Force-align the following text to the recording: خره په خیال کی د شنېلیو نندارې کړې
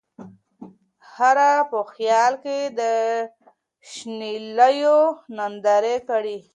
خره 1.09 1.51
په 1.71 1.79
خیال 1.93 2.33
کی 2.43 2.59
د 2.79 2.81
شنېلیو 3.91 4.99
نندارې 5.37 5.97
کړې 6.09 6.37